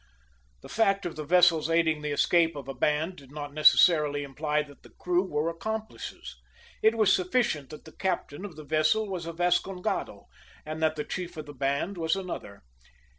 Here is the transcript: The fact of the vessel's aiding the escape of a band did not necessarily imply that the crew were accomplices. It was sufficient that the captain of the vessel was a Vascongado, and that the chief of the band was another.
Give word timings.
The 0.61 0.67
fact 0.69 1.05
of 1.05 1.15
the 1.15 1.23
vessel's 1.23 1.69
aiding 1.69 2.01
the 2.01 2.09
escape 2.09 2.55
of 2.55 2.67
a 2.67 2.73
band 2.73 3.17
did 3.17 3.31
not 3.31 3.53
necessarily 3.53 4.23
imply 4.23 4.63
that 4.63 4.81
the 4.81 4.89
crew 4.89 5.23
were 5.23 5.47
accomplices. 5.47 6.41
It 6.81 6.97
was 6.97 7.15
sufficient 7.15 7.69
that 7.69 7.85
the 7.85 7.91
captain 7.91 8.43
of 8.43 8.55
the 8.55 8.65
vessel 8.65 9.07
was 9.07 9.27
a 9.27 9.31
Vascongado, 9.31 10.25
and 10.65 10.81
that 10.81 10.95
the 10.95 11.05
chief 11.05 11.37
of 11.37 11.45
the 11.45 11.53
band 11.53 11.99
was 11.99 12.15
another. 12.15 12.63